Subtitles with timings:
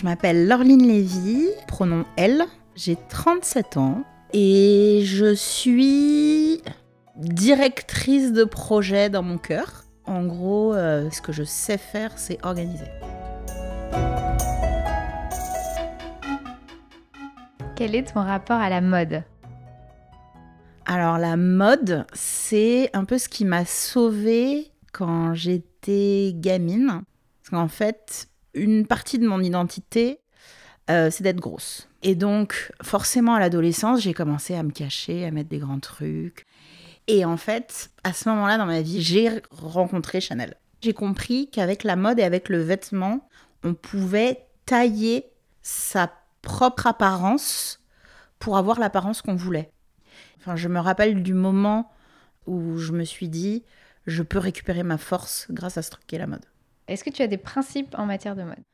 [0.00, 2.46] Je m'appelle Laureline Lévy, pronom elle.
[2.74, 4.02] J'ai 37 ans
[4.32, 6.62] et je suis
[7.16, 9.84] directrice de projet dans mon cœur.
[10.06, 12.86] En gros, euh, ce que je sais faire, c'est organiser.
[17.76, 19.22] Quel est ton rapport à la mode?
[20.86, 27.02] Alors la mode, c'est un peu ce qui m'a sauvée quand j'étais gamine.
[27.42, 30.20] Parce qu'en fait, une partie de mon identité,
[30.90, 31.88] euh, c'est d'être grosse.
[32.02, 36.46] Et donc, forcément, à l'adolescence, j'ai commencé à me cacher, à mettre des grands trucs.
[37.06, 40.56] Et en fait, à ce moment-là dans ma vie, j'ai rencontré Chanel.
[40.80, 43.28] J'ai compris qu'avec la mode et avec le vêtement,
[43.64, 45.26] on pouvait tailler
[45.62, 46.10] sa
[46.42, 47.80] propre apparence
[48.38, 49.72] pour avoir l'apparence qu'on voulait.
[50.38, 51.90] Enfin, je me rappelle du moment
[52.46, 53.64] où je me suis dit,
[54.06, 56.46] je peux récupérer ma force grâce à ce truc qu'est la mode.
[56.90, 58.64] Est-ce que tu as des principes en matière de mode?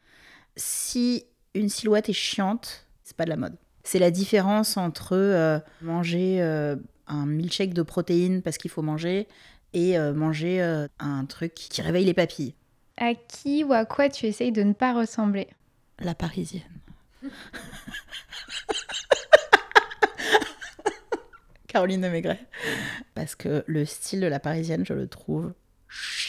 [0.56, 3.56] Si une silhouette est chiante, c'est pas de la mode.
[3.84, 9.28] C'est la différence entre euh, manger euh, un milkshake de protéines parce qu'il faut manger
[9.74, 10.62] et euh, manger
[10.98, 12.54] un truc qui réveille les papilles.
[12.96, 15.48] À qui ou à quoi tu essayes de ne pas ressembler?
[15.98, 16.62] La parisienne.
[21.68, 22.40] Caroline de Maigret.
[23.14, 25.52] Parce que le style de la parisienne, je le trouve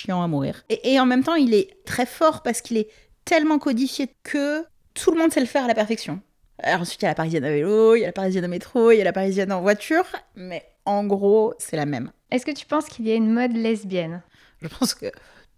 [0.08, 0.64] chiant à mourir.
[0.70, 2.90] Et, et en même temps, il est très fort parce qu'il est
[3.26, 6.22] tellement codifié que tout le monde sait le faire à la perfection.
[6.60, 8.48] Alors ensuite, il y a la parisienne à vélo, il y a la parisienne au
[8.48, 10.06] métro, il y a la parisienne en voiture,
[10.36, 12.12] mais en gros, c'est la même.
[12.32, 14.24] Est-ce que tu penses qu'il y a une mode lesbienne?
[14.62, 15.08] Je pense que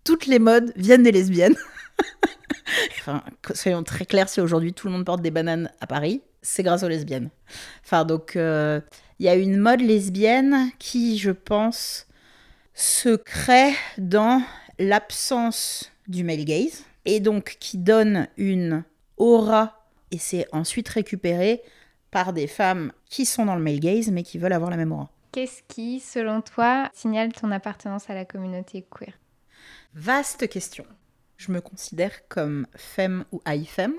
[0.03, 1.56] toutes les modes viennent des lesbiennes.
[3.00, 6.63] enfin, soyons très clairs, si aujourd'hui tout le monde porte des bananes à Paris, c'est
[6.63, 7.30] grâce aux lesbiennes.
[7.86, 8.81] Enfin, donc, euh,
[9.19, 12.08] il y a une mode lesbienne qui, je pense,
[12.80, 14.41] se crée dans
[14.80, 18.85] l'absence du male gaze et donc qui donne une
[19.17, 21.62] aura et c'est ensuite récupéré
[22.09, 24.94] par des femmes qui sont dans le male gaze mais qui veulent avoir la même
[24.94, 25.12] aura.
[25.34, 29.13] Qu'est-ce qui, selon toi, signale ton appartenance à la communauté queer?
[29.94, 30.85] Vaste question.
[31.35, 33.96] Je me considère comme femme ou high femme,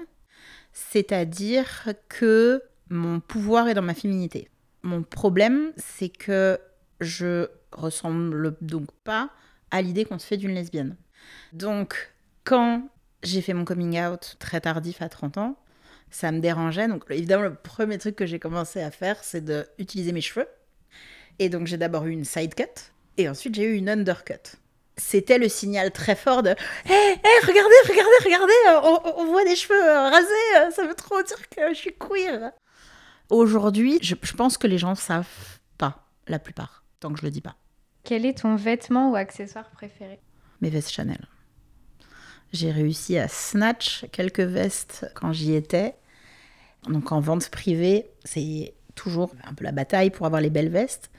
[0.73, 4.49] c'est-à-dire que mon pouvoir est dans ma féminité.
[4.83, 6.59] Mon problème, c'est que
[7.01, 9.31] je ressemble donc pas
[9.71, 10.97] à l'idée qu'on se fait d'une lesbienne.
[11.53, 12.13] Donc,
[12.45, 12.89] quand
[13.23, 15.57] j'ai fait mon coming out très tardif à 30 ans,
[16.11, 16.89] ça me dérangeait.
[16.89, 20.49] Donc, évidemment, le premier truc que j'ai commencé à faire, c'est d'utiliser mes cheveux.
[21.39, 22.65] Et donc, j'ai d'abord eu une side cut
[23.21, 24.57] et ensuite, j'ai eu une undercut.
[24.97, 26.57] C'était le signal très fort de Hé,
[26.89, 31.49] hé, regardez, regardez, regardez, on, voit des cheveux euh, rasés, euh, ça veut trop dire
[31.49, 32.53] que je suis queer.
[33.31, 35.27] Aujourd'hui, je, je pense que les gens savent
[35.79, 37.57] pas, la plupart, tant que je le dis pas.
[38.05, 40.21] Quel est ton vêtement ou accessoire préféré?
[40.61, 41.27] Mes vestes Chanel.
[42.53, 45.95] J'ai réussi à snatch quelques vestes quand j'y étais.
[46.85, 51.11] Donc en vente privée, c'est toujours un peu la bataille pour avoir les belles vestes.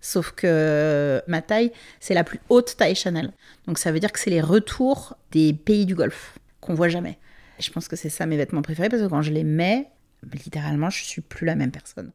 [0.00, 3.32] Sauf que ma taille, c'est la plus haute taille Chanel.
[3.66, 7.18] Donc ça veut dire que c'est les retours des pays du Golfe qu'on voit jamais.
[7.58, 9.88] Et je pense que c'est ça mes vêtements préférés parce que quand je les mets,
[10.32, 12.12] littéralement, je suis plus la même personne.